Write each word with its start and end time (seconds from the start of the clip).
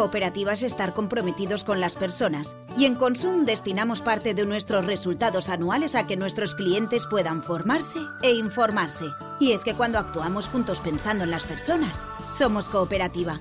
Cooperativa 0.00 0.54
es 0.54 0.62
estar 0.62 0.94
comprometidos 0.94 1.62
con 1.62 1.78
las 1.78 1.94
personas 1.94 2.56
y 2.78 2.86
en 2.86 2.94
Consum 2.94 3.44
destinamos 3.44 4.00
parte 4.00 4.32
de 4.32 4.46
nuestros 4.46 4.86
resultados 4.86 5.50
anuales 5.50 5.94
a 5.94 6.06
que 6.06 6.16
nuestros 6.16 6.54
clientes 6.54 7.04
puedan 7.04 7.42
formarse 7.42 7.98
e 8.22 8.32
informarse. 8.32 9.04
Y 9.40 9.52
es 9.52 9.62
que 9.62 9.74
cuando 9.74 9.98
actuamos 9.98 10.48
juntos 10.48 10.80
pensando 10.80 11.24
en 11.24 11.30
las 11.30 11.44
personas, 11.44 12.06
somos 12.32 12.70
cooperativa. 12.70 13.40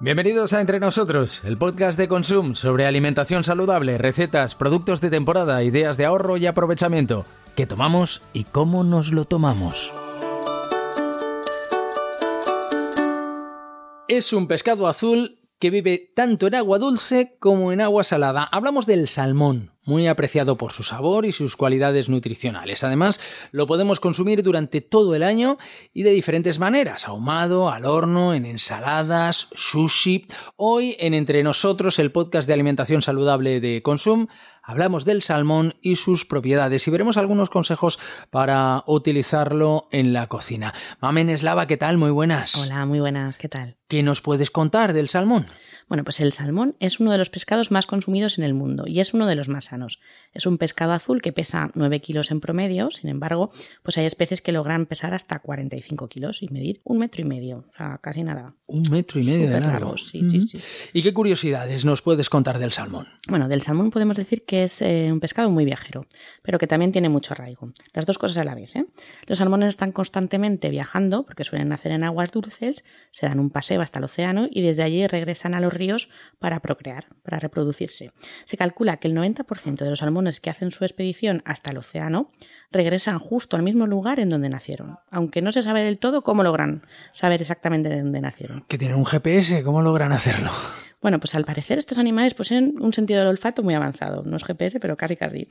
Bienvenidos 0.00 0.52
a 0.52 0.60
Entre 0.60 0.80
Nosotros, 0.80 1.42
el 1.44 1.56
podcast 1.56 1.96
de 1.96 2.08
Consum 2.08 2.56
sobre 2.56 2.84
alimentación 2.84 3.42
saludable, 3.42 3.96
recetas, 3.96 4.54
productos 4.54 5.00
de 5.00 5.08
temporada, 5.08 5.62
ideas 5.62 5.96
de 5.96 6.04
ahorro 6.04 6.36
y 6.36 6.44
aprovechamiento. 6.44 7.24
¿Qué 7.54 7.66
tomamos 7.66 8.22
y 8.32 8.44
cómo 8.44 8.82
nos 8.82 9.12
lo 9.12 9.26
tomamos? 9.26 9.92
Es 14.08 14.32
un 14.32 14.48
pescado 14.48 14.88
azul 14.88 15.38
que 15.58 15.68
vive 15.68 16.12
tanto 16.16 16.46
en 16.46 16.54
agua 16.54 16.78
dulce 16.78 17.36
como 17.38 17.70
en 17.70 17.82
agua 17.82 18.04
salada. 18.04 18.44
Hablamos 18.44 18.86
del 18.86 19.06
salmón, 19.06 19.71
muy 19.84 20.06
apreciado 20.06 20.56
por 20.56 20.72
su 20.72 20.82
sabor 20.82 21.26
y 21.26 21.32
sus 21.32 21.56
cualidades 21.56 22.08
nutricionales. 22.08 22.84
Además, 22.84 23.20
lo 23.50 23.66
podemos 23.66 24.00
consumir 24.00 24.42
durante 24.42 24.80
todo 24.80 25.14
el 25.14 25.22
año 25.22 25.58
y 25.92 26.02
de 26.02 26.10
diferentes 26.10 26.58
maneras, 26.58 27.08
ahumado, 27.08 27.70
al 27.70 27.86
horno, 27.86 28.34
en 28.34 28.46
ensaladas, 28.46 29.48
sushi. 29.54 30.26
Hoy 30.56 30.96
en 30.98 31.14
Entre 31.14 31.42
Nosotros, 31.42 31.98
el 31.98 32.12
podcast 32.12 32.46
de 32.46 32.54
alimentación 32.54 33.02
saludable 33.02 33.60
de 33.60 33.82
Consum, 33.82 34.28
hablamos 34.62 35.04
del 35.04 35.22
salmón 35.22 35.74
y 35.82 35.96
sus 35.96 36.24
propiedades 36.24 36.86
y 36.86 36.90
veremos 36.90 37.16
algunos 37.16 37.50
consejos 37.50 37.98
para 38.30 38.84
utilizarlo 38.86 39.88
en 39.90 40.12
la 40.12 40.28
cocina. 40.28 40.72
Mamen 41.00 41.30
Eslava, 41.30 41.66
¿qué 41.66 41.76
tal? 41.76 41.98
Muy 41.98 42.10
buenas. 42.10 42.54
Hola, 42.56 42.86
muy 42.86 43.00
buenas, 43.00 43.38
¿qué 43.38 43.48
tal? 43.48 43.76
¿Qué 43.88 44.02
nos 44.02 44.22
puedes 44.22 44.50
contar 44.50 44.92
del 44.92 45.08
salmón? 45.08 45.46
Bueno, 45.88 46.04
pues 46.04 46.20
el 46.20 46.32
salmón 46.32 46.76
es 46.80 47.00
uno 47.00 47.12
de 47.12 47.18
los 47.18 47.28
pescados 47.28 47.70
más 47.70 47.86
consumidos 47.86 48.38
en 48.38 48.44
el 48.44 48.54
mundo 48.54 48.84
y 48.86 49.00
es 49.00 49.12
uno 49.12 49.26
de 49.26 49.34
los 49.34 49.48
más 49.48 49.71
Es 50.32 50.46
un 50.46 50.58
pescado 50.58 50.92
azul 50.92 51.22
que 51.22 51.32
pesa 51.32 51.70
9 51.74 52.00
kilos 52.00 52.30
en 52.30 52.40
promedio, 52.40 52.90
sin 52.90 53.10
embargo, 53.10 53.50
pues 53.82 53.98
hay 53.98 54.06
especies 54.06 54.42
que 54.42 54.52
logran 54.52 54.86
pesar 54.86 55.14
hasta 55.14 55.38
45 55.38 56.08
kilos 56.08 56.42
y 56.42 56.48
medir 56.48 56.80
un 56.84 56.98
metro 56.98 57.22
y 57.22 57.24
medio, 57.24 57.64
o 57.68 57.76
sea, 57.76 57.98
casi 57.98 58.22
nada. 58.22 58.54
Un 58.66 58.82
metro 58.90 59.20
y 59.20 59.24
medio 59.24 59.50
de 59.50 59.60
largo. 59.60 59.96
sí, 59.96 60.22
sí, 60.28 60.40
sí. 60.40 60.58
¿Y 60.92 61.02
qué 61.02 61.12
curiosidades 61.12 61.84
nos 61.84 62.02
puedes 62.02 62.28
contar 62.28 62.58
del 62.58 62.72
salmón? 62.72 63.08
Bueno, 63.28 63.48
del 63.48 63.62
salmón 63.62 63.90
podemos 63.90 64.16
decir 64.16 64.44
que 64.44 64.64
es 64.64 64.82
eh, 64.82 65.10
un 65.12 65.20
pescado 65.20 65.50
muy 65.50 65.64
viajero, 65.64 66.06
pero 66.42 66.58
que 66.58 66.66
también 66.66 66.92
tiene 66.92 67.08
mucho 67.08 67.34
arraigo. 67.34 67.72
Las 67.92 68.06
dos 68.06 68.18
cosas 68.18 68.38
a 68.38 68.44
la 68.44 68.54
vez. 68.54 68.74
¿eh? 68.76 68.86
Los 69.26 69.38
salmones 69.38 69.68
están 69.68 69.92
constantemente 69.92 70.68
viajando 70.70 71.24
porque 71.24 71.44
suelen 71.44 71.68
nacer 71.68 71.92
en 71.92 72.04
aguas 72.04 72.30
dulces, 72.30 72.84
se 73.10 73.26
dan 73.26 73.40
un 73.40 73.50
paseo 73.50 73.80
hasta 73.82 73.98
el 73.98 74.04
océano 74.04 74.48
y 74.50 74.62
desde 74.62 74.82
allí 74.82 75.06
regresan 75.06 75.54
a 75.54 75.60
los 75.60 75.72
ríos 75.72 76.08
para 76.38 76.60
procrear, 76.60 77.06
para 77.22 77.38
reproducirse. 77.38 78.12
Se 78.44 78.56
calcula 78.56 78.98
que 78.98 79.08
el 79.08 79.14
90% 79.14 79.44
de 79.64 79.90
los 79.90 80.00
salmones 80.00 80.40
que 80.40 80.50
hacen 80.50 80.72
su 80.72 80.84
expedición 80.84 81.42
hasta 81.44 81.70
el 81.70 81.78
océano 81.78 82.30
regresan 82.70 83.18
justo 83.18 83.56
al 83.56 83.62
mismo 83.62 83.86
lugar 83.86 84.18
en 84.18 84.28
donde 84.28 84.48
nacieron, 84.48 84.98
aunque 85.10 85.42
no 85.42 85.52
se 85.52 85.62
sabe 85.62 85.82
del 85.82 85.98
todo 85.98 86.22
cómo 86.22 86.42
logran 86.42 86.82
saber 87.12 87.40
exactamente 87.40 87.88
de 87.88 88.00
dónde 88.00 88.20
nacieron. 88.20 88.64
Que 88.66 88.78
tienen 88.78 88.96
un 88.96 89.04
GPS, 89.04 89.62
¿cómo 89.62 89.82
logran 89.82 90.12
hacerlo? 90.12 90.50
Bueno, 91.02 91.18
pues 91.18 91.34
al 91.34 91.44
parecer 91.44 91.78
estos 91.78 91.98
animales 91.98 92.32
poseen 92.34 92.76
un 92.80 92.92
sentido 92.92 93.18
del 93.18 93.28
olfato 93.28 93.62
muy 93.64 93.74
avanzado, 93.74 94.22
no 94.22 94.36
es 94.36 94.44
GPS, 94.44 94.78
pero 94.78 94.96
casi 94.96 95.16
casi. 95.16 95.48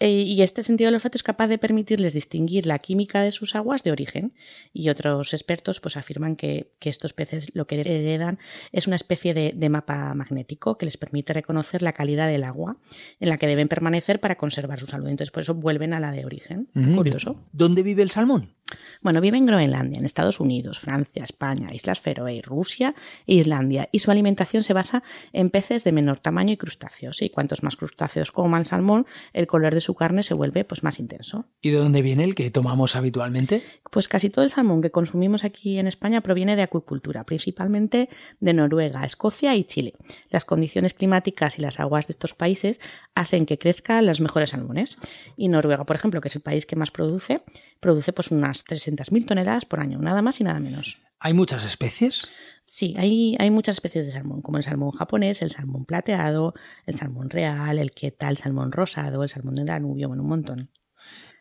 Eh, 0.00 0.22
y 0.22 0.40
este 0.40 0.62
sentido 0.62 0.88
del 0.88 0.94
olfato 0.94 1.18
es 1.18 1.22
capaz 1.22 1.46
de 1.48 1.58
permitirles 1.58 2.14
distinguir 2.14 2.66
la 2.66 2.78
química 2.78 3.22
de 3.22 3.30
sus 3.30 3.54
aguas 3.54 3.84
de 3.84 3.92
origen. 3.92 4.32
Y 4.72 4.88
otros 4.88 5.34
expertos 5.34 5.80
pues 5.80 5.96
afirman 5.98 6.36
que, 6.36 6.72
estos 6.80 7.12
peces 7.14 7.50
lo 7.54 7.66
que 7.66 7.80
heredan 7.80 8.38
es 8.70 8.86
una 8.86 8.96
especie 8.96 9.32
de, 9.34 9.68
mapa 9.68 10.14
magnético 10.14 10.76
que 10.76 10.84
les 10.84 10.96
permite 10.96 11.32
reconocer 11.32 11.82
la 11.82 11.94
calidad 11.94 12.28
del 12.28 12.44
agua 12.44 12.76
en 13.20 13.28
la 13.30 13.38
que 13.38 13.46
deben 13.46 13.68
permanecer 13.68 14.20
para 14.20 14.36
conservar 14.36 14.80
su 14.80 14.86
salud. 14.86 15.08
Entonces 15.08 15.30
por 15.30 15.42
eso 15.42 15.54
vuelven 15.54 15.94
a 15.94 16.00
la 16.00 16.12
de 16.12 16.24
origen. 16.24 16.68
Curioso. 16.94 17.40
¿Dónde 17.52 17.82
vive 17.82 18.02
el 18.02 18.10
salmón? 18.10 18.54
Bueno, 19.02 19.20
vive 19.20 19.36
en 19.36 19.46
Groenlandia, 19.46 19.98
en 19.98 20.04
Estados 20.04 20.40
Unidos, 20.40 20.78
Francia, 20.78 21.24
España, 21.24 21.74
Islas 21.74 22.00
Feroe, 22.00 22.40
Rusia 22.42 22.94
e 23.26 23.34
Islandia. 23.34 23.88
Y 23.92 23.98
su 23.98 24.10
alimentación 24.10 24.62
se 24.62 24.72
basa 24.72 25.02
en 25.32 25.50
peces 25.50 25.84
de 25.84 25.92
menor 25.92 26.20
tamaño 26.20 26.52
y 26.52 26.56
crustáceos. 26.56 27.20
Y 27.22 27.30
cuantos 27.30 27.62
más 27.62 27.76
crustáceos 27.76 28.32
coman 28.32 28.64
salmón, 28.64 29.06
el 29.32 29.46
color 29.46 29.74
de 29.74 29.80
su 29.80 29.94
carne 29.94 30.22
se 30.22 30.34
vuelve 30.34 30.64
pues, 30.64 30.82
más 30.82 30.98
intenso. 30.98 31.46
¿Y 31.60 31.70
de 31.70 31.78
dónde 31.78 32.02
viene 32.02 32.24
el 32.24 32.34
que 32.34 32.50
tomamos 32.50 32.96
habitualmente? 32.96 33.62
Pues 33.90 34.08
casi 34.08 34.30
todo 34.30 34.44
el 34.44 34.50
salmón 34.50 34.80
que 34.80 34.90
consumimos 34.90 35.44
aquí 35.44 35.78
en 35.78 35.86
España 35.86 36.22
proviene 36.22 36.56
de 36.56 36.62
acuicultura, 36.62 37.24
principalmente 37.24 38.08
de 38.40 38.54
Noruega, 38.54 39.04
Escocia 39.04 39.54
y 39.54 39.64
Chile. 39.64 39.94
Las 40.30 40.44
condiciones 40.44 40.94
climáticas 40.94 41.58
y 41.58 41.62
las 41.62 41.80
aguas 41.80 42.06
de 42.06 42.12
estos 42.12 42.34
países 42.34 42.80
hacen 43.14 43.44
que 43.44 43.58
crezcan 43.58 44.06
los 44.06 44.20
mejores 44.20 44.50
salmones. 44.50 44.96
Y 45.36 45.48
Noruega, 45.48 45.84
por 45.84 45.96
ejemplo, 45.96 46.20
que 46.20 46.28
es 46.28 46.36
el 46.36 46.42
país 46.42 46.64
que 46.64 46.76
más 46.76 46.90
produce, 46.90 47.42
produce 47.80 48.14
pues 48.14 48.32
unas 48.54 48.64
300.000 48.64 49.26
toneladas 49.26 49.64
por 49.64 49.80
año, 49.80 49.98
nada 49.98 50.22
más 50.22 50.40
y 50.40 50.44
nada 50.44 50.60
menos. 50.60 51.00
¿Hay 51.18 51.32
muchas 51.32 51.64
especies? 51.64 52.28
Sí, 52.64 52.94
hay, 52.96 53.36
hay 53.38 53.50
muchas 53.50 53.76
especies 53.76 54.06
de 54.06 54.12
salmón, 54.12 54.42
como 54.42 54.58
el 54.58 54.64
salmón 54.64 54.92
japonés, 54.92 55.42
el 55.42 55.50
salmón 55.50 55.84
plateado, 55.84 56.54
el 56.86 56.94
salmón 56.94 57.30
real, 57.30 57.78
el 57.78 57.92
queta, 57.92 58.28
el 58.28 58.36
salmón 58.36 58.72
rosado, 58.72 59.22
el 59.22 59.28
salmón 59.28 59.54
del 59.54 59.66
Danubio, 59.66 60.08
bueno, 60.08 60.22
un 60.22 60.28
montón. 60.28 60.70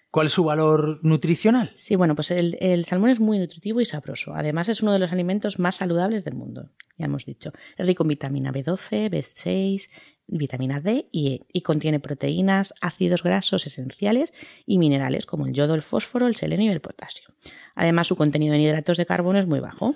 ¿Cuál 0.09 0.27
es 0.27 0.33
su 0.33 0.43
valor 0.43 0.99
nutricional? 1.01 1.71
Sí, 1.73 1.95
bueno, 1.95 2.13
pues 2.13 2.29
el, 2.29 2.55
el, 2.61 2.85
salmón 2.85 3.09
es 3.09 3.19
muy 3.19 3.39
nutritivo 3.39 3.81
y 3.81 3.85
sabroso. 3.85 4.35
Además, 4.35 4.69
es 4.69 4.83
uno 4.83 4.93
de 4.93 4.99
los 4.99 5.11
alimentos 5.11 5.57
más 5.57 5.77
saludables 5.77 6.23
del 6.23 6.35
mundo, 6.35 6.69
ya 6.97 7.05
hemos 7.05 7.25
dicho. 7.25 7.51
Es 7.77 7.87
rico 7.87 8.03
en 8.03 8.09
vitamina 8.09 8.51
B12, 8.51 9.09
B6, 9.09 9.89
vitamina 10.37 10.79
D 10.79 11.07
y 11.11 11.33
E, 11.33 11.41
y 11.51 11.61
contiene 11.61 11.99
proteínas, 11.99 12.73
ácidos 12.81 13.23
grasos 13.23 13.65
esenciales 13.67 14.33
y 14.65 14.77
minerales 14.77 15.25
como 15.25 15.45
el 15.45 15.53
yodo, 15.53 15.75
el 15.75 15.81
fósforo, 15.81 16.27
el 16.27 16.35
selenio 16.35 16.71
y 16.71 16.73
el 16.73 16.81
potasio. 16.81 17.27
Además, 17.75 18.07
su 18.07 18.15
contenido 18.15 18.53
en 18.53 18.61
hidratos 18.61 18.97
de 18.97 19.05
carbono 19.05 19.39
es 19.39 19.47
muy 19.47 19.59
bajo. 19.59 19.95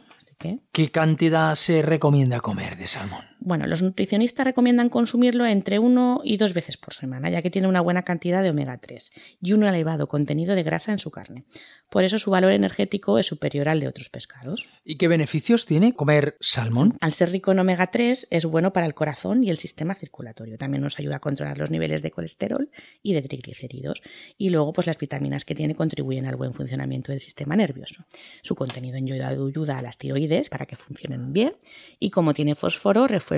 ¿Qué 0.71 0.91
cantidad 0.91 1.55
se 1.55 1.81
recomienda 1.81 2.41
comer 2.41 2.77
de 2.77 2.87
salmón? 2.87 3.25
Bueno, 3.47 3.65
los 3.65 3.81
nutricionistas 3.81 4.45
recomiendan 4.45 4.89
consumirlo 4.89 5.45
entre 5.45 5.79
uno 5.79 6.19
y 6.21 6.35
dos 6.35 6.53
veces 6.53 6.75
por 6.75 6.93
semana, 6.93 7.29
ya 7.29 7.41
que 7.41 7.49
tiene 7.49 7.69
una 7.69 7.79
buena 7.79 8.03
cantidad 8.03 8.43
de 8.43 8.49
omega 8.49 8.77
3 8.77 9.13
y 9.41 9.53
un 9.53 9.63
elevado 9.63 10.09
contenido 10.09 10.53
de 10.53 10.63
grasa 10.63 10.91
en 10.91 10.99
su 10.99 11.11
carne. 11.11 11.45
Por 11.89 12.03
eso 12.03 12.19
su 12.19 12.29
valor 12.29 12.51
energético 12.51 13.17
es 13.17 13.27
superior 13.27 13.69
al 13.69 13.79
de 13.79 13.87
otros 13.87 14.09
pescados. 14.09 14.65
¿Y 14.83 14.97
qué 14.97 15.07
beneficios 15.07 15.65
tiene 15.65 15.93
comer 15.93 16.35
salmón? 16.41 16.97
Al 16.99 17.13
ser 17.13 17.31
rico 17.31 17.53
en 17.53 17.59
omega 17.59 17.87
3 17.87 18.27
es 18.29 18.43
bueno 18.43 18.73
para 18.73 18.85
el 18.85 18.93
corazón 18.93 19.45
y 19.45 19.49
el 19.49 19.57
sistema 19.57 19.95
circulatorio. 19.95 20.57
También 20.57 20.83
nos 20.83 20.99
ayuda 20.99 21.15
a 21.15 21.19
controlar 21.21 21.57
los 21.57 21.71
niveles 21.71 22.01
de 22.01 22.11
colesterol 22.11 22.69
y 23.01 23.13
de 23.13 23.21
triglicéridos. 23.21 24.01
Y 24.37 24.49
luego, 24.49 24.73
pues 24.73 24.87
las 24.87 24.97
vitaminas 24.97 25.45
que 25.45 25.55
tiene 25.55 25.73
contribuyen 25.73 26.25
al 26.25 26.35
buen 26.35 26.53
funcionamiento 26.53 27.13
del 27.13 27.21
sistema 27.21 27.55
nervioso. 27.55 28.03
Su 28.41 28.55
contenido 28.55 28.97
en 28.97 29.07
yodo 29.07 29.47
ayuda 29.47 29.77
a 29.77 29.81
las 29.81 29.97
tiroides 29.97 30.49
para 30.49 30.65
que 30.65 30.75
funcionen 30.75 31.31
bien. 31.31 31.55
Y 31.97 32.09
como 32.09 32.33
tiene 32.33 32.55
fósforo, 32.55 33.07
refuerza 33.07 33.36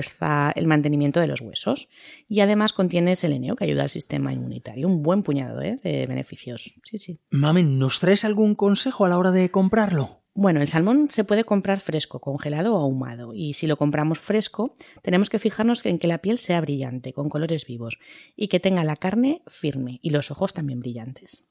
el 0.54 0.66
mantenimiento 0.66 1.20
de 1.20 1.26
los 1.26 1.40
huesos. 1.40 1.88
Y 2.28 2.40
además 2.40 2.72
contiene 2.72 3.16
selenio, 3.16 3.56
que 3.56 3.64
ayuda 3.64 3.82
al 3.82 3.90
sistema 3.90 4.32
inmunitario. 4.32 4.86
Un 4.86 5.02
buen 5.02 5.22
puñado 5.22 5.60
¿eh? 5.62 5.78
de 5.82 6.06
beneficios. 6.06 6.74
Sí, 6.84 6.98
sí. 6.98 7.20
Mamen, 7.30 7.78
¿nos 7.78 8.00
traes 8.00 8.24
algún 8.24 8.54
consejo 8.54 9.04
a 9.04 9.08
la 9.08 9.18
hora 9.18 9.30
de 9.30 9.50
comprarlo? 9.50 10.20
Bueno, 10.34 10.60
el 10.60 10.68
salmón 10.68 11.08
se 11.10 11.24
puede 11.24 11.44
comprar 11.44 11.80
fresco, 11.80 12.20
congelado 12.20 12.74
o 12.74 12.78
ahumado. 12.78 13.34
Y 13.34 13.54
si 13.54 13.66
lo 13.66 13.76
compramos 13.76 14.20
fresco, 14.20 14.74
tenemos 15.02 15.28
que 15.28 15.38
fijarnos 15.38 15.84
en 15.84 15.98
que 15.98 16.06
la 16.06 16.18
piel 16.18 16.38
sea 16.38 16.60
brillante, 16.60 17.12
con 17.12 17.28
colores 17.28 17.66
vivos, 17.66 17.98
y 18.36 18.48
que 18.48 18.60
tenga 18.60 18.84
la 18.84 18.96
carne 18.96 19.42
firme 19.48 19.98
y 20.02 20.10
los 20.10 20.30
ojos 20.30 20.54
también 20.54 20.80
brillantes. 20.80 21.44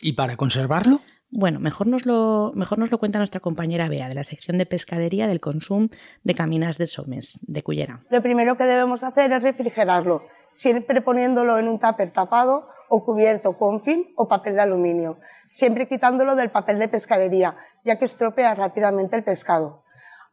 ¿Y 0.00 0.14
para 0.14 0.36
conservarlo? 0.36 1.00
Bueno, 1.34 1.60
mejor 1.60 1.86
nos, 1.86 2.04
lo, 2.04 2.52
mejor 2.54 2.78
nos 2.78 2.90
lo 2.90 2.98
cuenta 2.98 3.16
nuestra 3.16 3.40
compañera 3.40 3.88
Bea, 3.88 4.06
de 4.06 4.14
la 4.14 4.22
sección 4.22 4.58
de 4.58 4.66
pescadería 4.66 5.26
del 5.26 5.40
consumo 5.40 5.88
de 6.24 6.34
Caminas 6.34 6.76
de 6.76 6.86
Somes, 6.86 7.38
de 7.40 7.62
Cullera. 7.62 8.04
Lo 8.10 8.20
primero 8.20 8.58
que 8.58 8.64
debemos 8.64 9.02
hacer 9.02 9.32
es 9.32 9.42
refrigerarlo, 9.42 10.24
siempre 10.52 11.00
poniéndolo 11.00 11.58
en 11.58 11.68
un 11.68 11.80
tupper 11.80 12.10
tapado 12.10 12.68
o 12.90 13.02
cubierto 13.02 13.56
con 13.56 13.82
film 13.82 14.04
o 14.14 14.28
papel 14.28 14.56
de 14.56 14.60
aluminio, 14.60 15.20
siempre 15.50 15.88
quitándolo 15.88 16.36
del 16.36 16.50
papel 16.50 16.78
de 16.78 16.88
pescadería, 16.88 17.56
ya 17.82 17.98
que 17.98 18.04
estropea 18.04 18.54
rápidamente 18.54 19.16
el 19.16 19.24
pescado. 19.24 19.84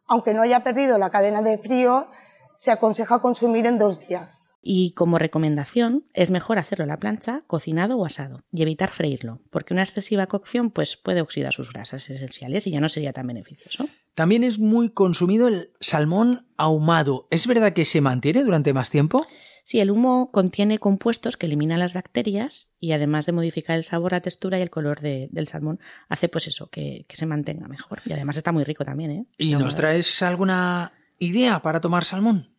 Aunque 0.06 0.34
no 0.34 0.42
haya 0.42 0.66
perdido 0.66 0.98
la 0.98 1.12
cadena 1.12 1.42
de 1.42 1.58
frío, 1.60 2.10
se 2.58 2.72
aconseja 2.72 3.20
consumir 3.20 3.68
en 3.68 3.78
dos 3.78 4.06
días. 4.06 4.49
Y 4.62 4.92
como 4.92 5.18
recomendación, 5.20 6.06
es 6.14 6.32
mejor 6.32 6.58
hacerlo 6.58 6.84
a 6.84 6.88
la 6.88 7.00
plancha, 7.00 7.44
cocinado 7.48 7.98
o 7.98 8.06
asado, 8.06 8.44
y 8.52 8.62
evitar 8.62 8.92
freírlo, 8.92 9.42
porque 9.52 9.74
una 9.74 9.84
excesiva 9.84 10.28
cocción 10.28 10.70
pues, 10.72 10.98
puede 10.98 11.22
oxidar 11.22 11.54
sus 11.54 11.72
grasas 11.72 12.10
esenciales 12.10 12.68
y 12.68 12.72
ya 12.72 12.82
no 12.82 12.90
sería 12.90 13.14
tan 13.14 13.28
beneficioso. 13.28 13.88
También 14.16 14.44
es 14.44 14.60
muy 14.60 14.90
consumido 14.90 15.48
el 15.48 15.72
salmón 15.80 16.48
ahumado. 16.58 17.28
¿Es 17.32 17.48
verdad 17.48 17.74
que 17.74 17.86
se 17.86 18.02
mantiene 18.02 18.44
durante 18.44 18.74
más 18.74 18.90
tiempo? 18.90 19.26
Sí, 19.64 19.80
el 19.80 19.92
humo 19.92 20.32
contiene 20.32 20.80
compuestos 20.80 21.38
que 21.38 21.46
eliminan 21.46 21.80
las 21.80 21.94
bacterias 21.94 22.76
y 22.80 22.92
además 22.94 23.28
de 23.28 23.34
modificar 23.34 23.78
el 23.78 23.84
sabor, 23.84 24.14
la 24.14 24.22
textura 24.22 24.58
y 24.58 24.64
el 24.64 24.72
color 24.72 25.00
del 25.00 25.48
salmón, 25.48 25.80
hace 26.08 26.28
pues 26.28 26.48
eso, 26.48 26.72
que, 26.72 27.06
se 27.08 27.26
mantenga 27.28 27.68
mejor. 27.68 28.02
Y 28.06 28.14
además 28.14 28.36
está 28.36 28.52
muy 28.52 28.64
rico 28.64 28.84
también, 28.84 29.12
¿eh? 29.12 29.26
¿Y 29.38 29.54
nos 29.54 29.76
traes 29.76 30.24
alguna 30.24 30.92
idea 31.20 31.62
para 31.62 31.80
tomar 31.80 32.04
salmón? 32.04 32.50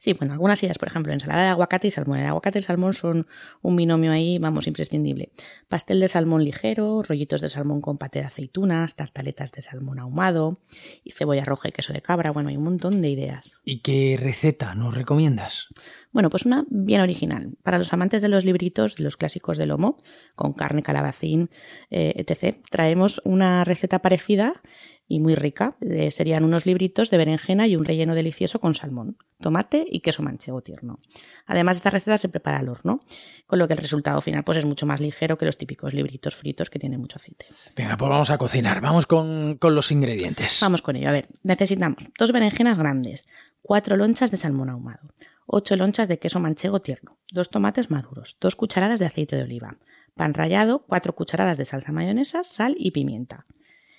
Sí, 0.00 0.14
bueno, 0.14 0.32
algunas 0.32 0.62
ideas, 0.62 0.78
por 0.78 0.88
ejemplo, 0.88 1.12
ensalada 1.12 1.42
de 1.42 1.48
aguacate 1.50 1.88
y 1.88 1.90
salmón. 1.90 2.20
El 2.20 2.26
aguacate 2.26 2.56
y 2.56 2.60
el 2.60 2.64
salmón 2.64 2.94
son 2.94 3.26
un 3.60 3.76
binomio 3.76 4.12
ahí, 4.12 4.38
vamos, 4.38 4.66
imprescindible. 4.66 5.28
Pastel 5.68 6.00
de 6.00 6.08
salmón 6.08 6.42
ligero, 6.42 7.02
rollitos 7.02 7.42
de 7.42 7.50
salmón 7.50 7.82
con 7.82 7.98
paté 7.98 8.20
de 8.20 8.24
aceitunas, 8.24 8.96
tartaletas 8.96 9.52
de 9.52 9.60
salmón 9.60 9.98
ahumado 9.98 10.58
y 11.04 11.10
cebolla 11.10 11.44
roja 11.44 11.68
y 11.68 11.72
queso 11.72 11.92
de 11.92 12.00
cabra. 12.00 12.30
Bueno, 12.30 12.48
hay 12.48 12.56
un 12.56 12.64
montón 12.64 13.02
de 13.02 13.10
ideas. 13.10 13.60
¿Y 13.62 13.80
qué 13.80 14.16
receta 14.18 14.74
nos 14.74 14.94
recomiendas? 14.94 15.68
Bueno, 16.12 16.30
pues 16.30 16.46
una 16.46 16.64
bien 16.70 17.02
original. 17.02 17.58
Para 17.62 17.76
los 17.76 17.92
amantes 17.92 18.22
de 18.22 18.28
los 18.28 18.46
libritos, 18.46 18.96
de 18.96 19.04
los 19.04 19.18
clásicos 19.18 19.58
de 19.58 19.66
lomo, 19.66 19.98
con 20.34 20.54
carne, 20.54 20.82
calabacín, 20.82 21.50
eh, 21.90 22.14
etc., 22.16 22.56
traemos 22.70 23.20
una 23.26 23.64
receta 23.64 23.98
parecida 23.98 24.62
y 25.10 25.18
muy 25.18 25.34
rica. 25.34 25.74
Eh, 25.80 26.12
serían 26.12 26.44
unos 26.44 26.66
libritos 26.66 27.10
de 27.10 27.18
berenjena 27.18 27.66
y 27.66 27.74
un 27.74 27.84
relleno 27.84 28.14
delicioso 28.14 28.60
con 28.60 28.76
salmón, 28.76 29.16
tomate 29.40 29.84
y 29.84 30.00
queso 30.00 30.22
manchego 30.22 30.62
tierno. 30.62 31.00
Además, 31.46 31.78
esta 31.78 31.90
receta 31.90 32.16
se 32.16 32.28
prepara 32.28 32.58
al 32.58 32.68
horno, 32.68 33.00
con 33.48 33.58
lo 33.58 33.66
que 33.66 33.74
el 33.74 33.80
resultado 33.80 34.20
final 34.20 34.44
pues, 34.44 34.58
es 34.58 34.64
mucho 34.64 34.86
más 34.86 35.00
ligero 35.00 35.36
que 35.36 35.46
los 35.46 35.58
típicos 35.58 35.94
libritos 35.94 36.36
fritos 36.36 36.70
que 36.70 36.78
tienen 36.78 37.00
mucho 37.00 37.18
aceite. 37.18 37.46
Venga, 37.76 37.96
pues 37.96 38.08
vamos 38.08 38.30
a 38.30 38.38
cocinar. 38.38 38.80
Vamos 38.80 39.06
con, 39.06 39.56
con 39.58 39.74
los 39.74 39.90
ingredientes. 39.90 40.60
Vamos 40.62 40.80
con 40.80 40.94
ello. 40.94 41.08
A 41.08 41.12
ver, 41.12 41.26
necesitamos 41.42 42.04
dos 42.16 42.30
berenjenas 42.30 42.78
grandes, 42.78 43.26
cuatro 43.62 43.96
lonchas 43.96 44.30
de 44.30 44.36
salmón 44.36 44.70
ahumado, 44.70 45.08
ocho 45.44 45.74
lonchas 45.74 46.06
de 46.06 46.20
queso 46.20 46.38
manchego 46.38 46.82
tierno, 46.82 47.18
dos 47.32 47.50
tomates 47.50 47.90
maduros, 47.90 48.36
dos 48.40 48.54
cucharadas 48.54 49.00
de 49.00 49.06
aceite 49.06 49.34
de 49.34 49.42
oliva, 49.42 49.76
pan 50.14 50.34
rallado, 50.34 50.84
cuatro 50.86 51.16
cucharadas 51.16 51.58
de 51.58 51.64
salsa 51.64 51.90
mayonesa, 51.90 52.44
sal 52.44 52.76
y 52.78 52.92
pimienta. 52.92 53.46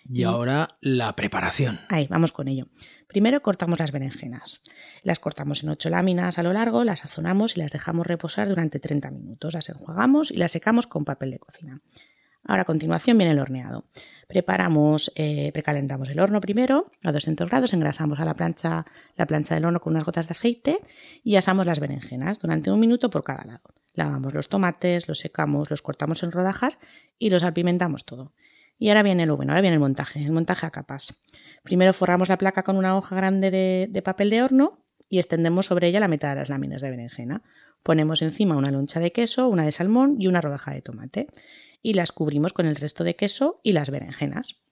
Y 0.10 0.24
ahora 0.24 0.78
la 0.82 1.16
preparación. 1.16 1.80
Ahí, 1.90 2.08
vamos 2.08 2.32
con 2.32 2.48
ello. 2.48 2.68
Primero 3.08 3.42
cortamos 3.42 3.80
las 3.80 3.92
berenjenas. 3.92 4.62
Las 5.04 5.20
cortamos 5.20 5.64
en 5.64 5.70
ocho 5.70 5.90
láminas 5.90 6.38
a 6.38 6.44
lo 6.44 6.54
largo, 6.54 6.84
las 6.84 7.00
sazonamos 7.00 7.56
y 7.56 7.60
las 7.60 7.72
dejamos 7.72 8.08
reposar 8.08 8.50
durante 8.50 8.80
30 8.80 9.12
minutos. 9.12 9.54
Las 9.54 9.70
enjuagamos 9.70 10.32
y 10.32 10.38
las 10.38 10.52
secamos 10.52 10.88
con 10.88 11.06
papel 11.06 11.32
de 11.32 11.40
cocina. 11.40 11.82
Ahora 12.44 12.64
a 12.64 12.66
continuación 12.66 13.18
viene 13.18 13.34
el 13.34 13.40
horneado. 13.40 13.86
Preparamos, 14.28 15.12
eh, 15.16 15.52
precalentamos 15.54 16.10
el 16.10 16.20
horno 16.20 16.42
primero 16.42 16.92
a 17.04 17.12
200 17.12 17.48
grados, 17.50 17.74
engrasamos 17.74 18.20
a 18.20 18.26
la 18.26 18.34
plancha, 18.34 18.86
la 19.16 19.28
plancha 19.28 19.54
del 19.54 19.66
horno 19.66 19.80
con 19.80 19.94
unas 19.94 20.06
gotas 20.06 20.28
de 20.28 20.32
aceite 20.32 20.80
y 21.24 21.36
asamos 21.36 21.66
las 21.66 21.80
berenjenas 21.80 22.40
durante 22.40 22.72
un 22.72 22.80
minuto 22.80 23.10
por 23.10 23.24
cada 23.24 23.46
lado. 23.46 23.62
Lavamos 23.94 24.34
los 24.34 24.48
tomates, 24.48 25.08
los 25.08 25.20
secamos, 25.20 25.70
los 25.70 25.82
cortamos 25.82 26.24
en 26.24 26.32
rodajas 26.32 26.80
y 27.20 27.30
los 27.30 27.44
apimentamos 27.44 28.06
todo. 28.06 28.34
Y 28.82 28.90
ahora 28.90 29.04
viene 29.04 29.28
lo 29.28 29.38
bueno, 29.38 29.52
ahora 29.52 29.62
viene 29.62 29.76
el 29.76 29.80
montaje, 29.80 30.24
el 30.24 30.32
montaje 30.32 30.66
a 30.66 30.72
capas. 30.72 31.22
Primero 31.62 31.94
forramos 31.94 32.30
la 32.30 32.40
placa 32.40 32.64
con 32.64 32.78
una 32.78 32.98
hoja 32.98 33.16
grande 33.16 33.52
de, 33.52 34.02
papel 34.02 34.32
de 34.32 34.42
horno 34.42 34.84
y 35.08 35.20
extendemos 35.20 35.68
sobre 35.68 35.88
ella 35.88 36.00
la 36.00 36.08
mitad 36.08 36.30
de 36.30 36.38
las 36.38 36.50
láminas 36.50 36.82
de 36.82 36.90
berenjena. 36.90 37.44
Ponemos 37.84 38.24
encima 38.24 38.58
una 38.58 38.72
loncha 38.72 39.00
de 39.00 39.12
queso, 39.12 39.50
una 39.50 39.66
de 39.66 39.72
salmón 39.72 40.16
y 40.18 40.26
una 40.26 40.42
rodaja 40.42 40.74
de 40.74 40.82
tomate. 40.82 41.28
Y 41.84 41.94
las 41.94 42.12
cubrimos 42.12 42.54
con 42.54 42.66
el 42.66 42.76
resto 42.76 43.04
de 43.04 43.16
queso 43.16 43.60
y 43.62 43.74
las 43.74 43.92
berenjenas. 43.92 44.64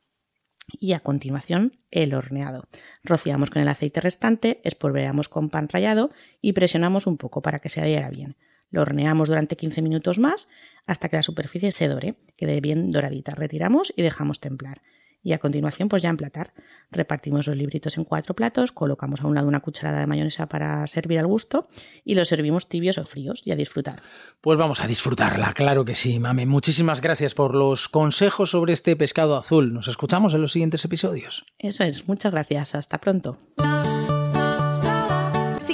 Y 0.72 0.94
a 0.94 1.02
continuación, 1.02 1.78
el 1.92 2.16
horneado. 2.16 2.68
Rociamos 3.04 3.52
con 3.52 3.62
el 3.62 3.68
aceite 3.68 4.02
restante, 4.02 4.60
espolvoreamos 4.64 5.30
con 5.30 5.52
pan 5.52 5.70
rallado 5.70 6.10
y 6.42 6.54
presionamos 6.54 7.06
un 7.06 7.18
poco 7.18 7.44
para 7.44 7.60
que 7.60 7.70
se 7.70 7.80
adhiera 7.80 8.10
bien. 8.10 8.38
Lo 8.72 8.82
horneamos 8.82 9.30
durante 9.30 9.56
15 9.56 9.84
minutos 9.84 10.18
más 10.18 10.50
hasta 10.89 11.07
que 11.07 11.18
la 11.18 11.24
superficie 11.24 11.71
se 11.71 11.88
dore, 11.88 12.15
quede 12.36 12.62
bien 12.62 12.89
doradita. 12.89 13.36
Retiramos 13.36 13.94
y 13.95 14.01
dejamos 14.01 14.39
templar. 14.39 14.81
Y 15.21 15.33
a 15.33 15.38
continuación, 15.38 15.88
pues 15.88 16.01
ya 16.01 16.09
emplatar. 16.09 16.53
Repartimos 16.89 17.45
los 17.45 17.56
libritos 17.56 17.97
en 17.97 18.06
cuatro 18.06 18.33
platos, 18.33 18.71
colocamos 18.71 19.21
a 19.21 19.27
un 19.27 19.36
lado 19.36 19.47
una 19.47 19.59
cucharada 19.59 20.00
de 20.00 20.07
mayonesa 20.07 20.47
para 20.47 20.88
servir 20.88 21.19
al 21.19 21.27
gusto 21.27 21.68
y 22.03 22.15
los 22.15 22.27
servimos 22.27 22.69
tibios 22.69 22.97
o 22.97 23.06
fríos 23.06 23.44
y 23.45 23.51
a 23.51 23.56
disfrutar. 23.56 24.01
Pues 24.41 24.57
vamos 24.57 24.81
a 24.81 24.88
disfrutarla, 24.88 25.53
claro 25.53 25.86
que 25.86 25.94
sí, 25.94 26.18
mame. 26.18 26.47
Muchísimas 26.47 27.01
gracias 27.01 27.36
por 27.36 27.53
los 27.53 27.88
consejos 27.88 28.50
sobre 28.50 28.74
este 28.74 28.95
pescado 28.95 29.36
azul. 29.36 29.74
Nos 29.74 29.89
escuchamos 29.89 30.33
en 30.33 30.41
los 30.41 30.53
siguientes 30.53 30.83
episodios. 30.86 31.45
Eso 31.59 31.83
es, 31.83 32.07
muchas 32.07 32.31
gracias. 32.31 32.74
Hasta 32.74 32.97
pronto. 32.97 33.38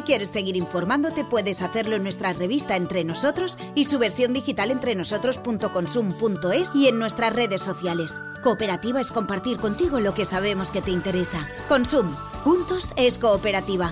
Quieres 0.05 0.29
seguir 0.29 0.55
informándote, 0.55 1.25
puedes 1.25 1.63
hacerlo 1.63 1.95
en 1.95 2.03
nuestra 2.03 2.31
revista 2.33 2.75
Entre 2.75 3.03
Nosotros 3.03 3.57
y 3.73 3.85
su 3.85 3.97
versión 3.97 4.33
digital 4.33 4.69
entrenosotros.consum.es 4.69 6.75
y 6.75 6.87
en 6.87 6.99
nuestras 6.99 7.33
redes 7.33 7.61
sociales. 7.61 8.21
Cooperativa 8.43 9.01
es 9.01 9.11
compartir 9.11 9.57
contigo 9.57 9.99
lo 9.99 10.13
que 10.13 10.25
sabemos 10.25 10.71
que 10.71 10.83
te 10.83 10.91
interesa. 10.91 11.49
Consum. 11.67 12.15
Juntos 12.43 12.93
es 12.95 13.17
cooperativa. 13.17 13.91